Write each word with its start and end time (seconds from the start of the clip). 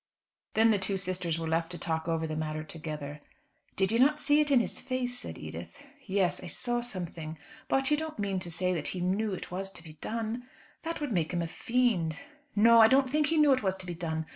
Then 0.55 0.71
the 0.71 0.79
two 0.79 0.97
sisters 0.97 1.37
were 1.37 1.47
left 1.47 1.69
to 1.73 1.77
talk 1.77 2.07
over 2.07 2.25
the 2.25 2.35
matter 2.35 2.63
together. 2.63 3.21
"Did 3.75 3.91
you 3.91 3.99
not 3.99 4.19
see 4.19 4.39
it 4.39 4.49
in 4.49 4.59
his 4.59 4.81
face?" 4.81 5.15
said 5.15 5.37
Edith. 5.37 5.69
"Yes, 6.07 6.41
I 6.43 6.47
saw 6.47 6.81
something. 6.81 7.37
But 7.67 7.91
you 7.91 7.97
don't 7.97 8.17
mean 8.17 8.39
to 8.39 8.49
say 8.49 8.73
that 8.73 8.87
he 8.87 8.99
knew 8.99 9.31
it 9.35 9.51
was 9.51 9.71
to 9.73 9.83
be 9.83 9.93
done? 10.01 10.47
That 10.81 11.01
would 11.01 11.11
make 11.11 11.33
him 11.35 11.43
a 11.43 11.47
fiend." 11.47 12.19
"No; 12.55 12.81
I 12.81 12.87
don't 12.87 13.11
think 13.11 13.27
he 13.27 13.37
knew 13.37 13.53
it 13.53 13.61
was 13.61 13.75
to 13.75 13.85
be 13.85 13.93
done. 13.93 14.25